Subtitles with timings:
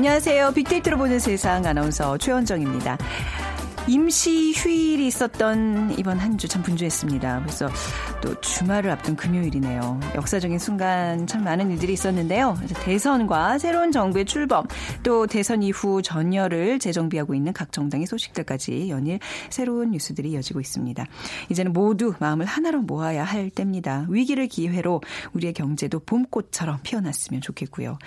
[0.00, 0.52] 안녕하세요.
[0.52, 2.96] 빅데이터로 보는 세상 아나운서 최원정입니다.
[3.86, 7.40] 임시 휴일이 있었던 이번 한 주 참 분주했습니다.
[7.42, 7.68] 그래서
[8.20, 10.00] 또 주말을 앞둔 금요일이네요.
[10.14, 12.56] 역사적인 순간 참 많은 일들이 있었는데요.
[12.84, 14.66] 대선과 새로운 정부의 출범,
[15.02, 21.04] 또 대선 이후 전열을 재정비하고 있는 각 정당의 소식들까지 연일 새로운 뉴스들이 이어지고 있습니다.
[21.50, 24.06] 이제는 모두 마음을 하나로 모아야 할 때입니다.
[24.08, 25.00] 위기를 기회로
[25.32, 27.98] 우리의 경제도 봄꽃처럼 피어났으면 좋겠고요.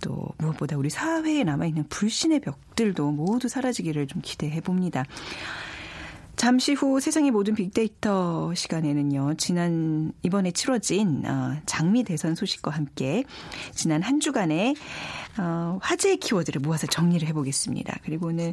[0.00, 5.04] 또 무엇보다 우리 사회에 남아있는 불신의 벽들도 모두 사라지기를 좀 기대해 봅니다.
[6.36, 13.24] 잠시 후 세상의 모든 빅데이터 시간에는요, 지난, 이번에 치러진, 어, 장미 대선 소식과 함께,
[13.74, 14.76] 지난 한 주간의,
[15.38, 17.98] 어, 화제의 키워드를 모아서 정리를 해보겠습니다.
[18.04, 18.52] 그리고 오늘,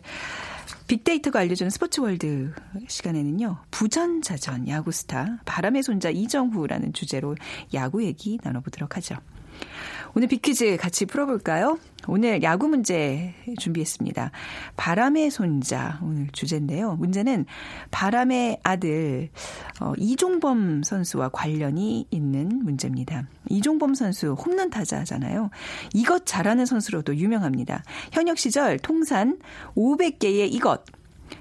[0.87, 2.53] 빅데이터가 알려주는 스포츠 월드
[2.87, 7.35] 시간에는요, 부전자전 야구스타, 바람의 손자 이정후라는 주제로
[7.73, 9.17] 야구 얘기 나눠보도록 하죠.
[10.15, 11.79] 오늘 빅퀴즈 같이 풀어볼까요?
[12.07, 14.29] 오늘 야구 문제 준비했습니다.
[14.77, 16.95] 바람의 손자 오늘 주제인데요.
[16.97, 17.47] 문제는
[17.89, 19.29] 바람의 아들
[19.79, 23.27] 어, 이종범 선수와 관련이 있는 문제입니다.
[23.49, 25.49] 이종범 선수 홈런 타자잖아요.
[25.95, 27.83] 이것 잘하는 선수로도 유명합니다.
[28.11, 29.39] 현역 시절 통산
[29.75, 30.83] 500개의 이것,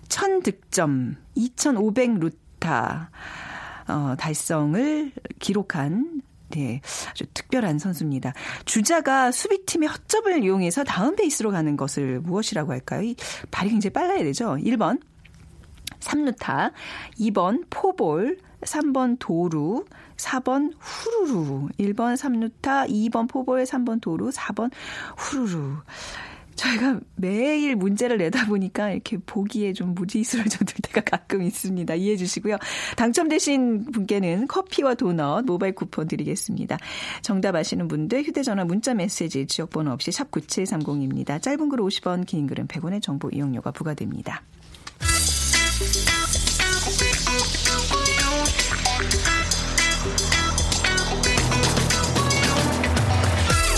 [0.08, 3.10] 1000득점, 2500 루타
[3.88, 8.34] 어, 달성을 기록한 네, 아주 특별한 선수입니다.
[8.66, 13.02] 주자가 수비팀의 헛점을 이용해서 다음 베이스로 가는 것을 무엇이라고 할까요?
[13.02, 13.16] 이
[13.50, 14.56] 발이 굉장히 빨라야 되죠.
[14.56, 15.00] 1번
[16.00, 16.72] 3루타,
[17.18, 19.84] 2번 포볼, 3번 도루,
[20.16, 21.68] 4번 후루루.
[21.78, 24.70] 1번 3루타, 2번 포볼, 3번 도루, 4번
[25.16, 25.78] 후루루.
[26.54, 30.06] 저희가 매일 문제를 내다 보니까 이렇게 보기에 좀들
[30.82, 31.94] 때가 가끔 있습니다.
[31.94, 32.56] 이해해 주시고요.
[32.96, 36.78] 당첨되신 분께는 커피와 도넛 모바일 쿠폰 드리겠습니다.
[37.22, 41.40] 정답 아시는 분들 휴대전화 문자 메시지 지역번호 없이 샵 9730입니다.
[41.40, 44.42] 짧은 글 50원, 긴 글은 100원의 정보 이용료가 부과됩니다.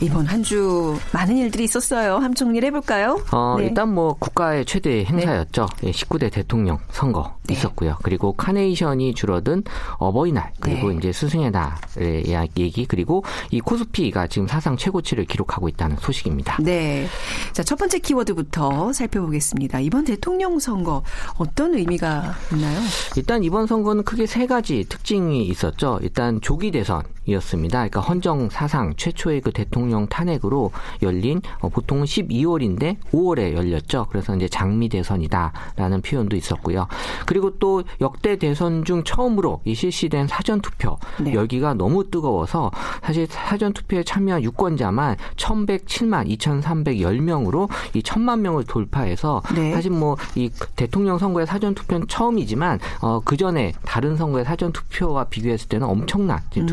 [0.00, 2.18] 이번 한 주 많은 일들이 있었어요.
[2.18, 3.20] 함 정리를 해볼까요?
[3.32, 3.64] 어, 네.
[3.66, 5.66] 일단 뭐 국가의 최대 행사였죠.
[5.82, 5.90] 네.
[5.90, 7.54] 19대 대통령 선거 네.
[7.54, 7.96] 있었고요.
[8.04, 9.64] 그리고 카네이션이 줄어든
[9.98, 10.96] 어버이날 그리고 네.
[10.98, 16.58] 이제 스승의 날의 얘기 그리고 이 코스피가 지금 사상 최고치를 기록하고 있다는 소식입니다.
[16.62, 17.08] 네.
[17.52, 19.80] 자, 첫 번째 키워드부터 살펴보겠습니다.
[19.80, 21.02] 이번 대통령 선거
[21.38, 22.80] 어떤 의미가 있나요?
[23.16, 25.98] 일단 이번 선거는 크게 세 가지 특징이 있었죠.
[26.02, 27.78] 일단 조기 대선 이었습니다.
[27.78, 30.70] 그러니까 헌정 사상 최초의 그 대통령 탄핵으로
[31.02, 34.06] 열린 어, 보통은 12월인데 5월에 열렸죠.
[34.10, 36.86] 그래서 이제 장미 대선이다라는 표현도 있었고요.
[37.26, 41.34] 그리고 또 역대 대선 중 처음으로 이 실시된 사전 투표 네.
[41.34, 42.70] 열기가 너무 뜨거워서
[43.02, 49.72] 사실 사전 투표에 참여한 유권자만 1,107만 2,310명으로 이 1,000만 명을 돌파해서 네.
[49.72, 55.24] 사실 뭐 이 대통령 선거의 사전 투표는 처음이지만 어, 그 전에 다른 선거의 사전 투표와
[55.24, 56.66] 비교했을 때는 엄청난 이제 음.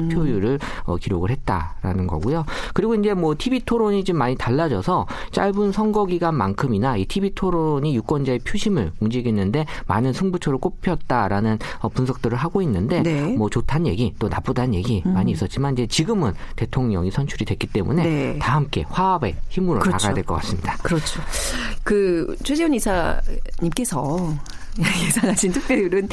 [0.43, 2.45] 투표율을 어, 기록을 했다라는 거고요.
[2.73, 8.39] 그리고 이제 뭐 TV 토론이 좀 많이 달라져서 짧은 선거 기간만큼이나 이 TV 토론이 유권자의
[8.39, 13.23] 표심을 움직이는데 많은 승부처로 꼽혔다라는 어, 분석들을 하고 있는데 네.
[13.23, 13.37] 음.
[13.37, 18.39] 뭐 좋다는 얘기 또 나쁘다는 얘기 많이 있었지만 이제 지금은 대통령이 선출이 됐기 때문에 네.
[18.39, 19.97] 다 함께 화합의 힘으로 그렇죠.
[19.97, 20.75] 나가야 될 것 같습니다.
[20.77, 21.21] 그렇죠.
[21.83, 24.33] 그 최재훈 이사님께서
[25.05, 26.09] 예상하신 투표율은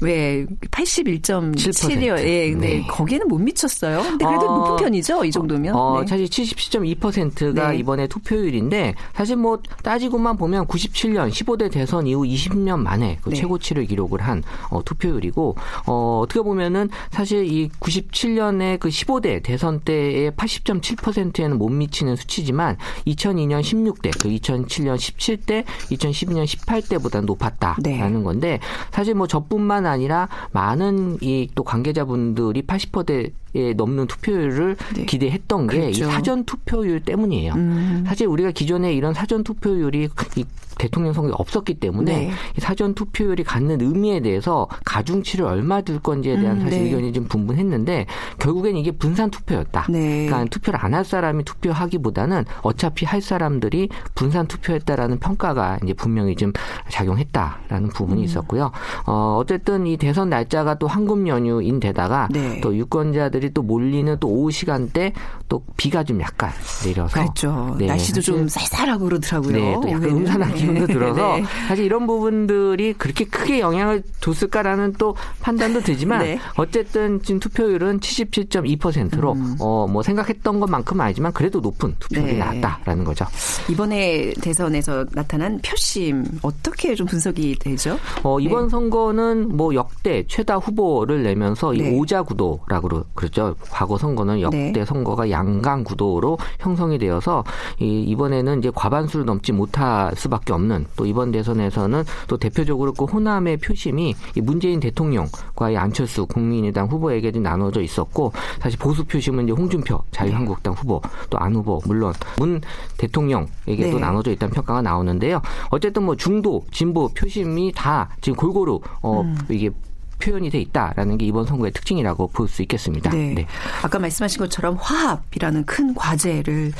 [0.00, 2.18] 왜 81.7이요.
[2.18, 2.86] 예, 근데 네.
[2.86, 4.02] 거기에는 못 미쳤어요.
[4.02, 5.74] 근데 그래도 어, 높은 편이죠, 이 정도면.
[5.74, 6.06] 어, 네.
[6.06, 7.78] 사실 77.2%가 네.
[7.78, 13.36] 이번에 투표율인데 사실 뭐 따지고만 보면 97년 15대 대선 이후 20년 만에 그 네.
[13.36, 15.56] 최고치를 기록을 한 어, 투표율이고
[15.86, 22.76] 어, 어떻게 보면은 사실 이 97년에 그 15대 대선 때의 80.7%에는 못 미치는 수치지만
[23.06, 27.76] 2002년 16대, 그 2007년 17대, 2012년 18대보다 높았다.
[27.90, 27.96] 네.
[27.96, 28.58] 있다라는 건데
[28.90, 33.30] 사실 뭐 저뿐만 아니라 많은 이 또 관계자분들이 80%에
[33.76, 35.04] 넘는 투표율을 네.
[35.04, 36.10] 기대했던 게이 그렇죠.
[36.10, 37.52] 사전 투표율 때문이에요.
[37.54, 38.04] 음.
[38.06, 40.44] 사실 우리가 기존에 이런 사전 투표율이 이
[40.78, 42.30] 대통령 선거에 없었기 때문에 네.
[42.56, 46.84] 이 사전 투표율이 갖는 의미에 대해서 가중치를 얼마 둘 건지에 대한 음, 사실 네.
[46.86, 48.06] 의견이 좀 분분했는데
[48.38, 49.86] 결국엔 이게 분산 투표였다.
[49.90, 50.24] 네.
[50.26, 56.52] 그러니까 투표를 안 할 사람이 투표하기보다는 어차피 할 사람들이 분산 투표했다라는 평가가 이제 분명히 좀
[56.88, 57.90] 작용했다라는 음.
[57.90, 58.72] 부분이 있었고요.
[59.06, 62.60] 어, 어쨌든 이 대선 날짜가 또 황금 연휴인 데다가 네.
[62.60, 65.12] 또 유권자들 이 또 몰리는 또 오후 시간대
[65.48, 66.50] 또 비가 좀 약간
[66.84, 67.74] 내려서 그렇죠.
[67.78, 69.52] 네, 날씨도 좀 사실- 쌀쌀하고 그러더라고요.
[69.52, 70.04] 네, 또 약간.
[70.04, 70.92] 음산한 기운도 네.
[70.92, 71.44] 들어서 네.
[71.68, 76.38] 사실 이런 부분들이 그렇게 크게 영향을 줬을까라는 또 판단도 들지만 네.
[76.56, 82.38] 어쨌든 지금 투표율은 77.2%로 어, 뭐 생각했던 것만큼은 아니지만 그래도 높은 투표율이 음.
[82.38, 82.60] 네.
[82.60, 83.24] 나왔다라는 거죠.
[83.70, 87.98] 이번에 대선에서 나타난 표심 어떻게 좀 분석이 되죠?
[88.22, 88.70] 어, 이번 네.
[88.70, 91.78] 선거는 뭐 역대 최다 후보를 내면서 네.
[91.90, 93.29] 이 오자 구도라고 그러죠.
[93.70, 94.84] 과거 선거는 역대 네.
[94.84, 97.44] 선거가 양강 구도로 형성이 되어서
[97.80, 103.56] 이, 이번에는 이제 과반수를 넘지 못할 수밖에 없는 또 이번 대선에서는 또 대표적으로 그 호남의
[103.58, 109.52] 표심이 이 문재인 대통령과 이 안철수 국민의당 후보에게 좀 나눠져 있었고 사실 보수 표심은 이제
[109.52, 112.60] 홍준표 자유한국당 후보 또 안 후보 물론 문
[112.98, 113.98] 대통령에게 도 네.
[113.98, 115.40] 나눠져 있다는 평가가 나오는데요.
[115.70, 119.36] 어쨌든 뭐 중도 진보 표심이 다 지금 골고루 어 음.
[119.48, 119.70] 이게
[120.20, 123.10] 표현이 돼 있다라는 게 이번 선거의 특징이라고 볼 수 있겠습니다.
[123.10, 123.46] 네.
[123.82, 126.72] 아까 말씀하신 것처럼 화합이라는 큰 과제를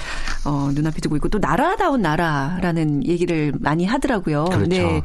[0.44, 4.46] 어, 눈앞에 두고 있고 또 나라다운 나라라는 얘기를 많이 하더라고요.
[4.46, 4.68] 그렇죠.
[4.68, 5.00] 네.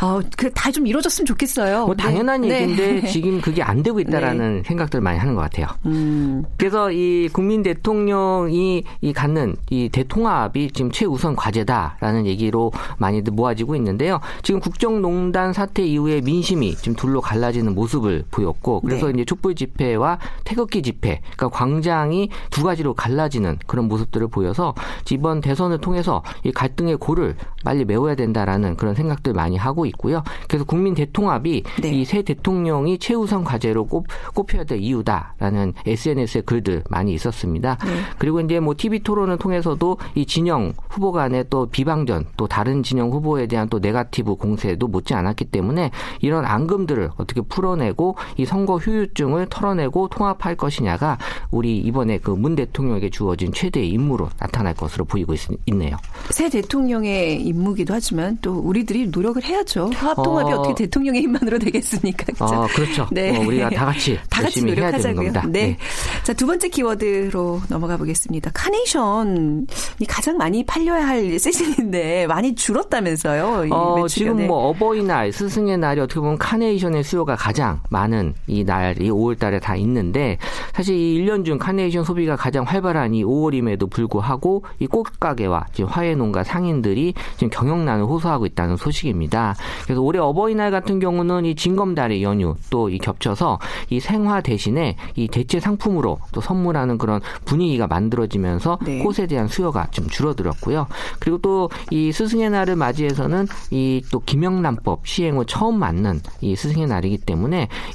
[0.00, 1.86] 어, 그다 좀 이루어졌으면 좋겠어요.
[1.86, 2.62] 뭐 당연한 네.
[2.62, 3.08] 얘기인데 네.
[3.10, 5.66] 지금 그게 안 되고 있다라는 생각들을 많이 하는 것 같아요.
[5.86, 13.74] 음, 그래서 이 국민 대통령이 이 갖는 이 대통합이 지금 최우선 과제다라는 얘기로 많이들 모아지고
[13.76, 14.20] 있는데요.
[14.42, 19.12] 지금 국정농단 사태 이후에 민심이 지금 둘로 갈라지는 모습을 보였고 그래서 네.
[19.14, 24.74] 이제 촛불 집회와 태극기 집회, 그러니까 광장이 두 가지로 갈라지는 그런 모습들을 보여서
[25.10, 30.22] 이번 대선을 통해서 이 갈등의 골을 빨리 메워야 된다라는 그런 생각들 많이 하고 있고요.
[30.48, 31.88] 그래서 국민 대통합이 네.
[31.88, 37.78] 이새 대통령이 최우선 과제로 꼽, 꼽혀야 될 이유다라는 SNS의 글들 많이 있었습니다.
[37.84, 37.90] 네.
[38.18, 43.10] 그리고 이제 뭐 TV 토론을 통해서도 이 진영 후보 간의 또 비방전 또 다른 진영
[43.10, 45.90] 후보에 대한 또 네가티브 공세도 못지 않았기 때문에
[46.20, 51.18] 이런 앙금들을 어떻게 풀어 내고 이 선거 후유증을 털어내고 통합할 것이냐가
[51.50, 55.96] 우리 이번에 그 문 대통령에게 주어진 최대의 임무로 나타날 것으로 보이고 있, 있네요.
[56.28, 59.90] 새 대통령의 임무기도 하지만 또 우리들이 노력을 해야죠.
[59.94, 60.60] 화합 통합이 어.
[60.60, 60.62] 어...
[60.62, 62.26] 떻게 대통령의 힘만으로 되겠습니까?
[62.32, 62.44] 그죠?
[62.44, 63.08] 어, 그렇죠.
[63.12, 63.34] 네.
[63.38, 65.14] 어, 우리가 다 같이 다 같이 노력하자고요.
[65.14, 65.42] 겁니다.
[65.48, 65.78] 네.
[66.22, 68.50] 자, 두 번째 키워드로 넘어가 보겠습니다.
[68.52, 69.66] 카네이션이
[70.06, 73.66] 가장 많이 팔려야 할 시즌인데 많이 줄었다면서요.
[73.66, 74.06] 이 어.
[74.06, 74.46] 지금 네.
[74.46, 77.53] 뭐 어버이날, 스승의 날이 어떻게 보면 카네이션의 수요가 가장
[77.90, 80.38] 많은 이 날이 5월 달에 다 있는데
[80.72, 86.14] 사실 이 1년 중 카네이션 소비가 가장 활발한 이 5월임에도 불구하고 이 꽃가게와 지금 화훼
[86.14, 89.54] 농가 상인들이 지금 경영난을 호소하고 있다는 소식입니다.
[89.84, 93.58] 그래서 올해 어버이날 같은 경우는 이 징검다리 연휴 또 이 겹쳐서
[93.90, 98.98] 이 생화 대신에 이 대체 상품으로 또 선물하는 그런 분위기가 만들어지면서 네.
[98.98, 100.86] 꽃에 대한 수요가 좀 줄어들었고요.
[101.18, 106.86] 그리고 또 이 스승의 날을 맞이해서는 이 또 김영란법 시행 후 처음 맞는 이 스승의
[106.86, 107.33] 날이기 때문에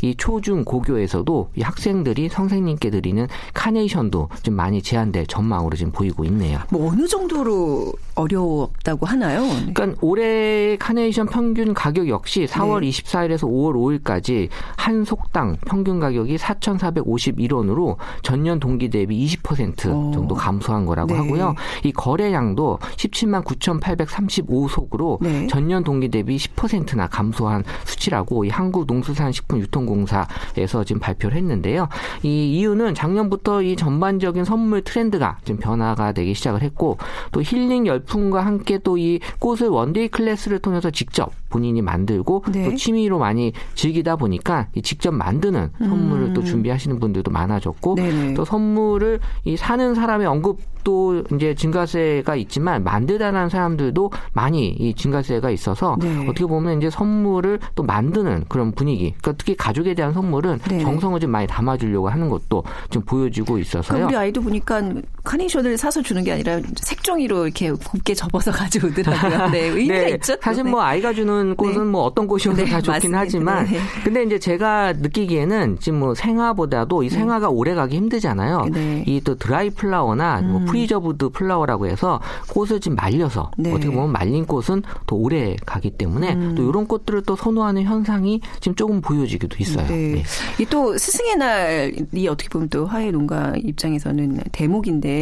[0.01, 6.60] 이 초중 고교에서도 이 학생들이 선생님께 드리는 카네이션도 좀 많이 제한될 전망으로 지금 보이고 있네요.
[6.72, 9.41] 뭐 어느 정도로 어렵다고 하나요?
[9.41, 9.74] 네.
[9.74, 12.89] 그러니까 올해 카네이션 평균 가격 역시 4월 네.
[12.89, 20.12] 24일에서 5월 5일까지 한 속당 평균 가격이 4,451원으로 전년 동기 대비 20% 오.
[20.12, 21.19] 정도 감소한 거라고 네.
[21.19, 21.55] 하고요.
[21.84, 25.48] 이 거래량도 17만 9,835속으로 네.
[25.48, 31.89] 전년 동기 대비 10%나 감소한 수치라고 이 한국 농수산 식품유통공사에서 지금 발표를 했는데요.
[32.24, 36.98] 이 이유는 작년부터 이 전반적인 선물 트렌드가 좀 변화가 되기 시작을 했고
[37.31, 42.65] 또 힐링 열풍과 함께 또 이 꽃을 one-day class를 통해서 직접 본인이 만들고 네.
[42.65, 47.96] 또 취미로 많이 즐기다 보니까 이 직접 만드는 선물을 또 준비하시는 분들도 많아졌고 음.
[47.96, 48.34] 네네.
[48.36, 55.98] 또 선물을 이 사는 사람의 언급도 이제 증가세가 있지만 만들다라는 사람들도 많이 이 증가세가 있어서
[56.00, 56.27] 네.
[56.27, 59.13] 어떻게 보면 이제 선물을 또 만드는 그런 분위기.
[59.20, 60.84] 그러니까 특히 가족에 대한 선물은 네네.
[60.84, 64.06] 정성을 좀 많이 담아주려고 하는 것도 좀 보여지고 그 있어서요.
[64.06, 64.82] 우리 아이도 보니까
[65.29, 69.50] 카네이션을 사서 주는 게 아니라 색종이로 이렇게 곱게 접어서 가져오더라고요.
[69.51, 70.36] 네, 의미가 네, 있죠.
[70.41, 70.71] 사실 네.
[70.71, 71.79] 뭐 아이가 주는 꽃은 네.
[71.81, 73.19] 뭐 어떤 꽃이어도 네, 다 좋긴 맞습니다.
[73.19, 73.79] 하지만 네.
[74.03, 78.69] 근데 이제 제가 느끼기에는 지금 뭐 생화보다도 이 생화가 오래 가기 힘들잖아요.
[78.71, 79.03] 네.
[79.05, 82.19] 이 또 드라이 플라워나 뭐 preserved flower라고 해서
[82.50, 83.71] 꽃을 지금 말려서 네.
[83.71, 86.55] 어떻게 보면 말린 꽃은 더 오래 가기 때문에 음.
[86.55, 89.86] 또 이런 꽃들을 또 선호하는 현상이 지금 조금 보여지기도 있어요.
[89.86, 90.13] 네.
[90.13, 90.24] 네.
[90.59, 95.18] 이또 스승의 날이 어떻게 보면 또 화훼 농가 입장에서는 대목인데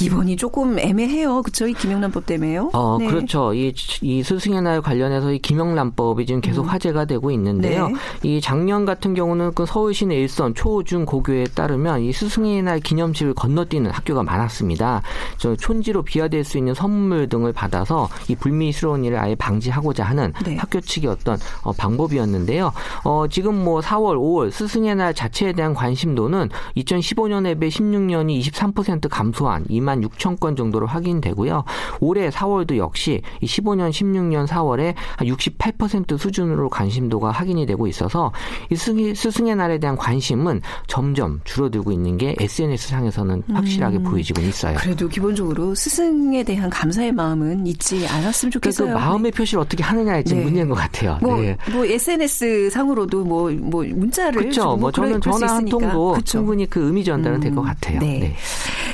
[0.00, 1.42] 이번이 조금 애매해요.
[1.42, 1.66] 그렇죠?
[1.66, 2.70] 이 김영란법 때문에요.
[2.72, 3.06] 어, 네.
[3.06, 3.54] 그렇죠.
[3.54, 3.72] 이,
[4.02, 7.88] 이 스승의 날 관련해서 이 김영란법이 지금 계속 화제가 되고 있는데요.
[7.88, 7.94] 네.
[8.22, 13.34] 이 작년 같은 경우는 그 서울시내 일선 초, 중, 고교에 따르면 이 스승의 날 기념식을
[13.34, 15.02] 건너뛰는 학교가 많았습니다.
[15.38, 20.56] 저 촌지로 비화될 수 있는 선물 등을 받아서 이 불미스러운 일을 아예 방지하고자 하는 네.
[20.56, 22.72] 학교 측의 어떤 어, 방법이었는데요.
[23.04, 29.64] 어, 지금 뭐 4월, 5월 스승의 날 자체에 대한 관심도는 2015년에 비해 16년이 23%감 소한
[29.64, 31.64] 2만 6천 건 정도로 확인되고요.
[32.00, 38.32] 올해 4월도 역시 이 15년, 16년 4월에 한 68% 수준으로 관심도가 확인이 되고 있어서
[38.70, 44.76] 이 스승의, 날에 대한 관심은 점점 줄어들고 있는 게 SNS 상에서는 확실하게 보여지고 있어요.
[44.78, 48.94] 그래도 기본적으로 스승에 대한 감사의 마음은 잊지 않았으면 그러니까 그 좋겠어요.
[48.94, 50.44] 마음의 표시를 어떻게 하느냐에 지금 네.
[50.44, 51.18] 문제인 것 같아요.
[51.20, 51.56] 뭐, 네.
[51.70, 54.76] 뭐 SNS 상으로도 뭐, 뭐 문자를 그렇죠.
[54.76, 55.66] 뭐 저는 전화 한.
[55.66, 56.24] 통도 그렇죠.
[56.24, 57.98] 충분히 그 의미 전달은 될것 음, 같아요.
[58.00, 58.34] 네.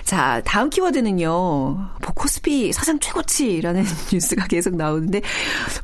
[0.04, 1.28] 자, 다음 키워드는요.
[1.28, 5.18] 뭐 코스피 사상 최고치라는 뉴스가 계속 나오는데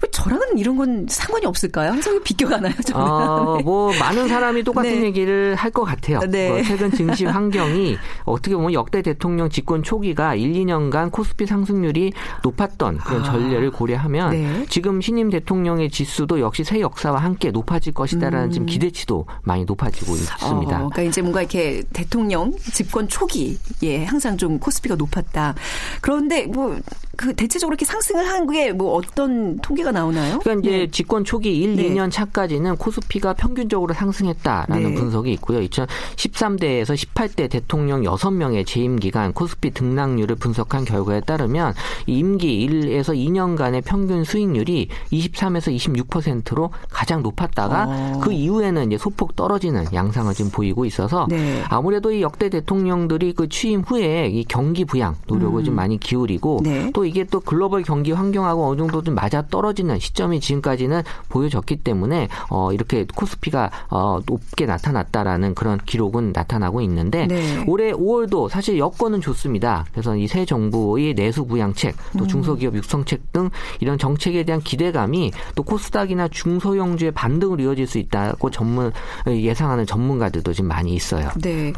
[0.02, 1.92] 왜 저랑은 이런 건 상관이 없을까요?
[1.92, 3.07] 항상 비껴가나요, 저는?
[3.07, 5.07] 어, 뭐 많은 사람이 똑같은 네.
[5.07, 6.21] 얘기를 할 것 같아요.
[6.21, 6.49] 네.
[6.49, 12.99] 뭐 최근 증시 환경이 어떻게 보면 역대 대통령 집권 초기가 1, 2년간 코스피 상승률이 높았던
[12.99, 13.25] 그런 아.
[13.25, 14.66] 전례를 고려하면 네.
[14.68, 20.49] 지금 신임 대통령의 지수도 역시 새 역사와 함께 높아질 것이다라는 지금 기대치도 많이 높아지고 있습니다.
[20.49, 20.87] 음.
[20.87, 25.54] 어, 그러니까 이제 뭔가 이렇게 대통령 집권 초기에 항상 좀 코스피가 높았다.
[26.00, 26.78] 그런데 뭐
[27.18, 30.38] 그 대체적으로 이렇게 상승을 한 게 뭐 어떤 통계가 나오나요?
[30.38, 30.90] 그러니까 이제 네.
[30.90, 31.88] 집권 초기 1, 네.
[31.90, 34.94] 2년 차까지는 코스피가 평균적으로 상승했다라는 네.
[34.94, 35.60] 분석이 있고요.
[35.60, 41.75] 2013대에서 18대 대통령 6명의 재임 기간 코스피 등락률을 분석한 결과에 따르면
[42.06, 45.75] 이 임기 1에서 2년간의 평균 수익률이 23에서
[46.06, 48.20] 26%로 가장 높았다가 어.
[48.22, 51.62] 그 이후에는 이제 소폭 떨어지는 양상을 지금 보이고 있어서 네.
[51.68, 56.62] 아무래도 이 역대 대통령들이 그 취임 후에 이 경기 부양 노력을 좀 많이 기울이고 음.
[56.62, 56.90] 네.
[56.94, 62.29] 또 이게 또 글로벌 경기 환경하고 어느 정도 좀 맞아 떨어지는 시점이 지금까지는 보여졌기 때문에
[62.50, 67.65] 어 이렇게 코스피가 어 높게 나타났다라는 그런 기록은 나타나고 있는데 네.
[67.67, 69.85] 올해 5월도 사실 여건은 좋습니다.
[69.93, 72.29] 그래서 이 새 정부의 내수 부양책, 또 음.
[72.29, 73.50] 중소기업 육성책 등
[73.81, 78.93] 이런 정책에 대한 기대감이 또 코스닥이나 중소형주의 반등으로 이어질 수 있다고 전문
[79.27, 81.31] 예상하는 전문가들도 지금 많이 있어요.
[81.41, 81.73] 네.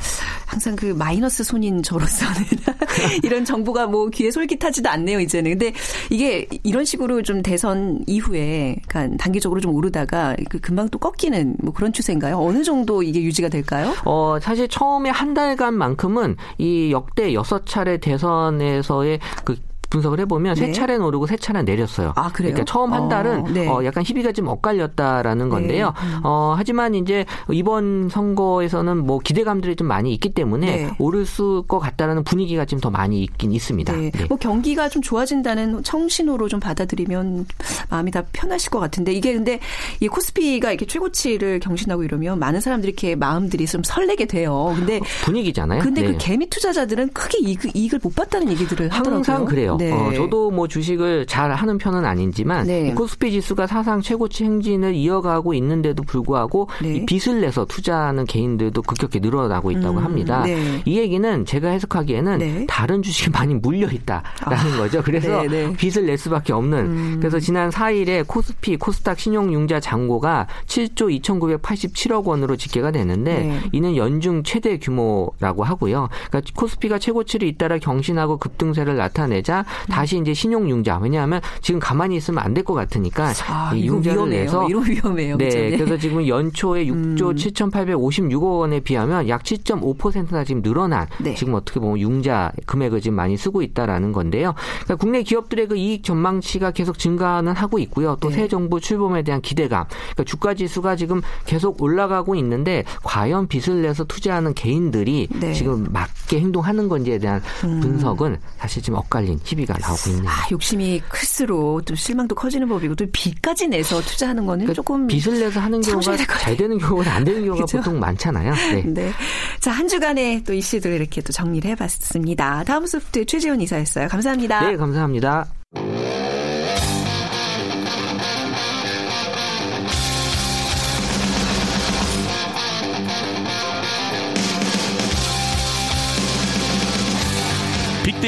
[0.46, 2.34] 항상 그 마이너스 손인 저로서는
[3.22, 5.52] 이런 정보가 뭐 귀에 솔깃하지도 않네요, 이제는.
[5.52, 5.72] 근데
[6.10, 11.72] 이게 이런 식으로 좀 대선 이후에 그러니까 단기적으로 좀 오르다가 그 금방 또 꺾이는 뭐
[11.72, 12.38] 그런 추세인가요?
[12.38, 13.94] 어느 정도 이게 유지가 될까요?
[14.04, 19.56] 어, 사실 처음에 한 달간만큼은 이 역대 여섯 차례 대선에서의 그
[19.90, 20.66] 분석을 해보면 네.
[20.66, 22.12] 세 차례 는 오르고 세 차례는 내렸어요.
[22.16, 22.52] 아, 그래요?
[22.52, 23.68] 그러니까 처음 한 어, 달은 네.
[23.68, 25.92] 어, 약간 희비가 좀 엇갈렸다라는 건데요.
[26.00, 26.06] 네.
[26.06, 26.20] 음.
[26.24, 30.90] 어, 하지만 이제 이번 선거에서는 뭐 기대감들이 좀 많이 있기 때문에 네.
[30.98, 31.26] 오를
[31.66, 33.92] 것 같다라는 분위기가 좀더 많이 있긴 있습니다.
[33.92, 34.10] 네.
[34.10, 34.24] 네.
[34.28, 37.46] 뭐 경기가 좀 좋아진다는 청신호로 좀 받아들이면
[37.90, 39.60] 마음이 다 편하실 것 같은데 이게 근데
[40.00, 44.72] 이 코스피가 이렇게 최고치를 경신하고 이러면 많은 사람들이 이렇게 마음들이 좀 설레게 돼요.
[44.76, 45.82] 근데 분위기잖아요.
[45.82, 46.12] 근데 네.
[46.12, 49.16] 그 개미 투자자들은 크게 이익, 이익을 못 봤다는 얘기들을 하더라고요.
[49.16, 49.76] 항상 그래요.
[49.80, 49.92] 네.
[49.92, 52.88] 어, 저도 뭐 주식을 잘 하는 편은 아니지만 네.
[52.88, 56.96] 이 코스피 지수가 사상 최고치 행진을 이어가고 있는데도 불구하고 네.
[56.96, 60.42] 이 빚을 내서 투자하는 개인들도 급격히 늘어나고 있다고 음, 합니다.
[60.42, 60.82] 네.
[60.84, 62.66] 이 얘기는 제가 해석하기에는 네.
[62.68, 65.02] 다른 주식이 많이 물려 있다라는 거죠.
[65.02, 65.72] 그래서 네, 네.
[65.76, 67.20] 빚을 낼 수밖에 없는.
[67.20, 73.60] 그래서 지난 4일에 코스피 코스닥 신용융자 잔고가 7조 2,987억 원으로 집계가 됐는데 네.
[73.72, 76.08] 이는 연중 최대 규모라고 하고요.
[76.28, 80.98] 그러니까 코스피가 최고치를 잇따라 경신하고 급등세를 나타내자 다시 이제 신용융자.
[80.98, 84.42] 왜냐하면 지금 가만히 있으면 안 될 것 같으니까 아, 이 융자를 위험해요.
[84.44, 85.36] 내서 이거 위험해요.
[85.38, 85.84] 네, 그죠?
[85.84, 91.34] 그래서 지금 연초에 6조 7,856억 원에 비하면 약 7.5%나 지금 늘어난 네.
[91.34, 94.54] 지금 어떻게 보면 융자 금액을 지금 많이 쓰고 있다라는 건데요.
[94.84, 98.16] 그러니까 국내 기업들의 그 이익 전망치가 계속 증가는 하고 있고요.
[98.20, 98.36] 또 네.
[98.36, 99.84] 새 정부 출범에 대한 기대감.
[99.88, 105.48] 그러니까 주가 지수가 지금 계속 올라가고 있는데 과연 빚을 내서 투자하는 개인들이 네.
[105.48, 105.52] 음.
[105.54, 107.40] 지금 맞게 행동하는 건지에 대한
[107.80, 110.28] 분석은 사실 지금 엇갈린 TV가 나오고 있네요.
[110.28, 115.40] 아, 욕심이 클수록 좀 실망도 커지는 법이고 또 빚까지 내서 투자하는 거는 그러니까 조금 빚을
[115.40, 117.78] 내서 하는 경우가 잘 되는 경우가 안 되는 경우가 그죠?
[117.78, 118.54] 보통 많잖아요.
[118.54, 118.82] 네.
[118.86, 119.12] 네.
[119.60, 122.64] 자, 한 주간의 또 이슈들 이렇게 또 정리를 해봤습니다.
[122.64, 124.08] 다음 소프트 최재원 이사였어요.
[124.08, 124.70] 감사합니다.
[124.70, 125.46] 네, 감사합니다.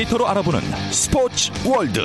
[0.02, 2.00] 빅데이터로 알아보는 스포츠 월드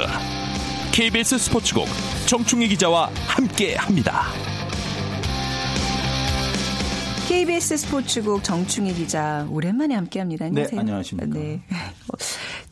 [0.92, 1.88] KBS 스포츠국
[2.28, 4.24] 정충희 기자와 함께합니다.
[7.28, 10.46] KBS 스포츠국 정충희 기자 오랜만에 함께합니다.
[10.46, 10.76] 안녕하세요.
[10.76, 11.40] 네, 안녕하십니까.
[11.40, 11.62] 네.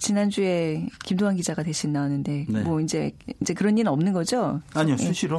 [0.06, 2.62] 어, 지난주에 김도환 기자가 대신 나왔는데 네.
[2.62, 4.62] 뭐 이제 이제 그런 일은 없는 거죠?
[4.74, 5.38] 아니요, 수시로.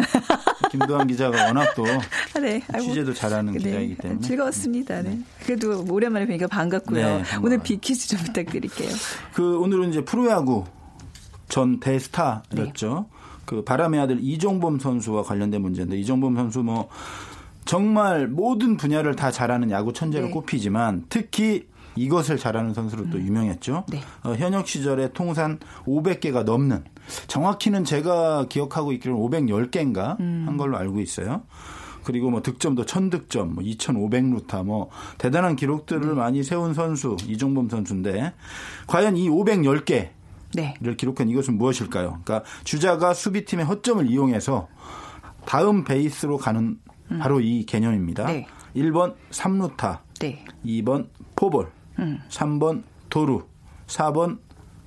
[0.71, 2.61] 김도환 기자가 워낙 또 아, 네.
[2.81, 4.21] 취재도 잘하는 네, 기자이기 때문에.
[4.21, 5.03] 즐거웠습니다.
[5.03, 5.21] 네.
[5.45, 7.07] 그래도 오랜만에 뵈니까 반갑고요.
[7.19, 7.23] 네.
[7.43, 8.89] 오늘 비키즈 좀 부탁드릴게요.
[9.33, 10.65] 그 오늘은 이제 프로야구
[11.49, 13.07] 전 대스타였죠.
[13.45, 16.89] 그 바람의 아들 이종범 선수와 관련된 문제인데 이종범 선수 뭐
[17.65, 20.33] 정말 모든 분야를 다 잘하는 야구 천재로 네.
[20.33, 23.85] 꼽히지만 특히 이것을 잘하는 선수로 또 유명했죠.
[23.89, 24.01] 네.
[24.23, 26.85] 어, 현역 시절에 통산 500개가 넘는
[27.27, 31.43] 정확히는 제가 기억하고 있기로는 510개인가 한 걸로 알고 있어요.
[32.05, 38.33] 그리고 뭐 득점도 1000득점, 뭐 2500루타 뭐 대단한 기록들을 많이 세운 선수 이종범 선수인데
[38.87, 40.11] 과연 이 510개
[40.55, 40.75] 네.
[40.81, 42.21] 를 기록한 이것은 무엇일까요?
[42.25, 44.69] 그러니까 주자가 수비팀의 허점을 이용해서
[45.45, 46.79] 다음 베이스로 가는
[47.21, 48.25] 바로 이 개념입니다.
[48.25, 48.27] 음.
[48.29, 48.47] 네.
[48.77, 50.45] 1번 3루타, 네.
[50.65, 52.21] 2번 포볼, 음.
[52.29, 53.45] 3번 도루,
[53.87, 54.39] 4번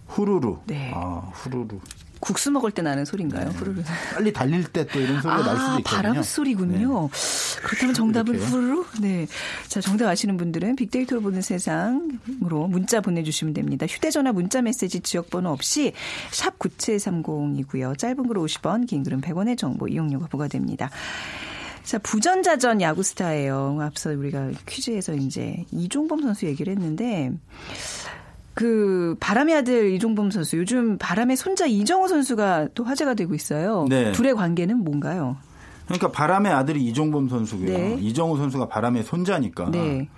[0.07, 0.59] 후루루.
[0.65, 0.91] 네.
[0.93, 1.79] 아, 후루루.
[2.21, 3.47] 국수 먹을 때 나는 소리인가요?
[3.51, 3.81] 후루루.
[4.13, 5.83] 빨리 달릴 때 또 이런 소리가 날 수도 아, 있거든요.
[5.83, 7.09] 바람 소리군요.
[7.09, 7.59] 네.
[7.63, 8.49] 그렇다면 정답은 이렇게요?
[8.51, 8.85] 후루루?
[9.01, 9.25] 네.
[9.69, 13.85] 자, 정답 아시는 분들은 빅데이터로 보는 세상으로 문자 보내주시면 됩니다.
[13.85, 15.93] 휴대전화 문자 메시지 지역번호 없이
[16.31, 17.97] 샵 9730이고요.
[17.97, 20.89] 짧은 글 50원, 긴 글은 100원의 정보 이용료가 부과됩니다.
[21.83, 23.79] 자, 부전자전 야구 스타예요.
[23.81, 27.31] 앞서 우리가 퀴즈에서 이제 이종범 선수 얘기를 했는데
[28.53, 33.85] 그 바람의 아들 이종범 선수 요즘 바람의 손자 이정우 선수가 또 화제가 되고 있어요.
[33.89, 34.11] 네.
[34.11, 35.37] 둘의 관계는 뭔가요?
[35.85, 37.77] 그러니까 바람의 아들이 이종범 선수고요.
[37.77, 37.97] 네.
[37.99, 40.09] 이정우 선수가 바람의 손자니까 네.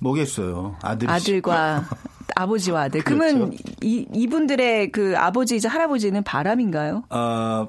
[0.00, 0.76] 뭐겠어요.
[0.82, 1.84] 아들이 아들과
[2.36, 3.02] 아버지와 아들.
[3.02, 3.62] 그러면 그렇죠.
[3.80, 7.04] 이, 이분들의 그 아버지이자 할아버지는 바람인가요?
[7.08, 7.66] 아,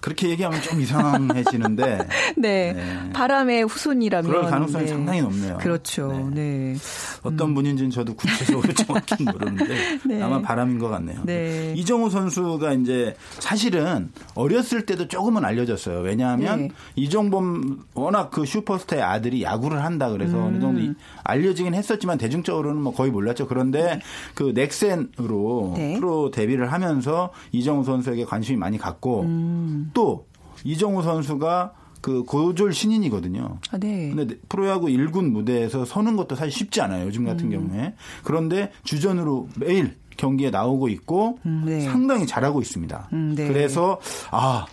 [0.00, 1.98] 그렇게 얘기하면 좀 이상해지는데
[2.36, 2.72] 네.
[2.72, 3.10] 네.
[3.12, 4.30] 바람의 후손이라면.
[4.30, 4.90] 그럴 가능성이 네.
[4.90, 5.58] 상당히 높네요.
[5.58, 6.30] 그렇죠.
[6.32, 6.76] 네.
[7.22, 10.22] 어떤 분인지는 저도 구체적으로 정확히 모르는데 네.
[10.22, 11.22] 아마 바람인 것 같네요.
[11.24, 11.74] 네.
[11.76, 16.00] 이정우 선수가 이제 사실은 어렸을 때도 조금은 알려졌어요.
[16.00, 16.68] 왜냐하면 네.
[16.96, 22.92] 이종범 워낙 그 슈퍼스타의 아들이 야구를 한다 그래서 어느 정도 이- 알려지긴 했었지만 대중적으로는 뭐
[22.94, 23.46] 거의 몰랐죠.
[23.48, 24.00] 그런데
[24.34, 25.94] 그 넥센으로 네.
[25.94, 29.90] 프로 데뷔를 하면서 이정우 선수에게 관심이 많이 갔고 음.
[29.98, 30.28] 또
[30.62, 33.58] 이정우 선수가 그 고졸 신인이거든요.
[33.72, 34.12] 아, 네.
[34.14, 37.06] 근데 프로야구 1군 무대에서 서는 것도 사실 쉽지 않아요.
[37.06, 37.68] 요즘 같은 음.
[37.68, 37.94] 경우에.
[38.22, 41.80] 그런데 주전으로 매일 경기에 나오고 있고 음, 네.
[41.80, 43.08] 상당히 잘하고 있습니다.
[43.12, 43.48] 음, 네.
[43.48, 43.98] 그래서
[44.30, 44.66] 아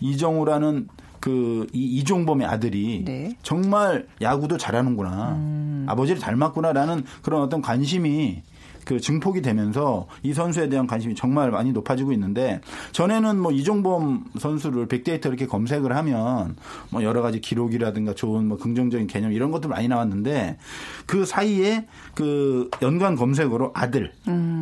[0.00, 0.88] 이정우라는
[1.20, 3.36] 그 이, 이종범의 아들이 네.
[3.42, 5.32] 정말 야구도 잘하는구나.
[5.32, 5.84] 음.
[5.86, 8.42] 아버지를 닮았구나라는 그런 어떤 관심이
[8.84, 12.60] 그 증폭이 되면서 이 선수에 대한 관심이 정말 많이 높아지고 있는데
[12.92, 16.56] 전에는 뭐 이종범 선수를 빅데이터 이렇게 검색을 하면
[16.90, 20.58] 뭐 여러 가지 기록이라든가 좋은 뭐 긍정적인 개념 이런 것들 많이 나왔는데
[21.06, 24.12] 그 사이에 그 연관 검색어로 아들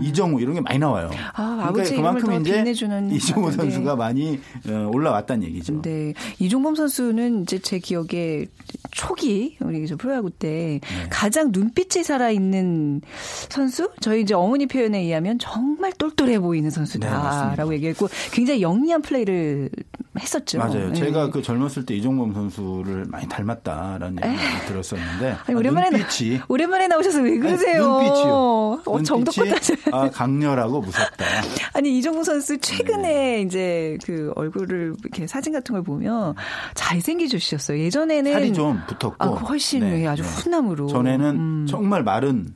[0.03, 1.11] 이정우 이런 게 많이 나와요.
[1.13, 1.19] 음.
[1.35, 3.57] 아, 그러니까 그만큼 더 이제 이정우 아들, 네.
[3.57, 5.83] 선수가 많이 어, 올라왔다는 얘기죠.
[5.83, 6.15] 네.
[6.39, 8.47] 이종범 선수는 이제 제 기억에
[8.91, 11.09] 초기 우리 저 프로야구 때 네.
[11.11, 13.01] 가장 눈빛이 살아 있는
[13.49, 13.91] 선수?
[14.01, 17.73] 저희 이제 어머니 표현에 의하면 정말 똘똘해 보이는 네, 선수다라고 맞습니다.
[17.75, 19.71] 얘기했고 굉장히 영리한 플레이를
[20.19, 20.59] 했었죠.
[20.59, 20.89] 맞아요.
[20.89, 20.95] 네.
[20.95, 26.39] 제가 그 젊었을 때 이종범 선수를 많이 닮았다라는 얘기 많이 들었었는데 아니, 오랜만에 아, 눈빛이
[26.39, 27.87] 나, 오랜만에 나오셔서 왜 그러세요?
[27.87, 28.83] 눈빛이요.
[28.87, 29.79] 어, 정도껏 하세요.
[29.93, 31.25] 아, 강렬하고 무섭다.
[31.75, 33.43] 아니 이종국 선수 최근에 네.
[33.43, 36.35] 이제 그 얼굴을 이렇게 사진 같은 걸 보면
[36.75, 37.79] 잘생기셨어요.
[37.79, 40.29] 예전에는 살이 좀 붙었고 아, 훨씬 네, 아주 네.
[40.29, 41.67] 훈남으로 전에는 음.
[41.69, 42.55] 정말 마른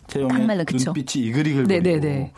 [0.64, 0.92] 그쵸?
[0.92, 2.32] 눈빛이 이글이글 네, 거리고 네, 네.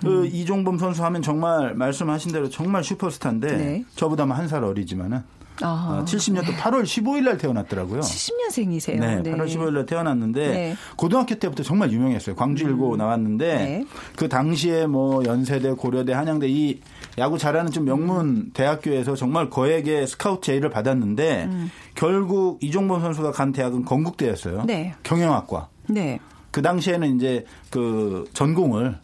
[0.00, 3.84] 그 이종범 선수 하면 정말 말씀하신 대로 정말 슈퍼스타인데 네.
[3.96, 5.22] 저보다만 한 살 어리지만은
[5.62, 8.00] 아, 어, 70년도 8월 15일 날 태어났더라고요.
[8.00, 8.98] 70년생이세요.
[8.98, 10.76] 네, 8월 15일 날 태어났는데 네.
[10.96, 12.34] 고등학교 때부터 정말 유명했어요.
[12.34, 13.84] 광주 일고 나왔는데 네.
[14.16, 16.80] 그 당시에 뭐 연세대, 고려대, 한양대 이
[17.18, 21.48] 야구 잘하는 좀 명문 대학교에서 정말 거액의 스카우트 제의를 받았는데
[21.94, 24.64] 결국 이종범 선수가 간 대학은 건국대였어요.
[24.66, 24.94] 네.
[25.02, 25.68] 경영학과.
[25.88, 26.18] 네.
[26.52, 28.96] 그 당시에는 이제 그 전공을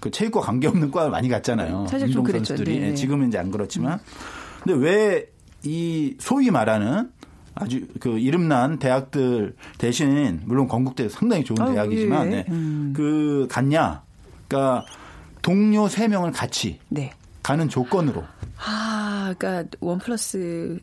[0.00, 1.88] 그 체육과 관계없는 과를 많이 갔잖아요.
[1.90, 2.56] 사실 좀 그랬죠.
[2.56, 2.88] 선수들이 네.
[2.90, 3.98] 예, 지금은 이제 안 그렇지만
[4.62, 7.10] 근데 왜 이 소위 말하는
[7.54, 12.36] 아주 그 이름난 대학들 대신 물론 건국대 상당히 좋은 대학이지만 예.
[12.36, 12.44] 네.
[12.94, 14.02] 그 갔냐?
[14.48, 14.86] 그러니까
[15.42, 17.12] 동료 세 명을 같이 네.
[17.42, 18.24] 가는 조건으로.
[18.64, 20.78] 아, 그러니까 원 플러스.